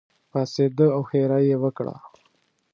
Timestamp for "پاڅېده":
0.31-0.87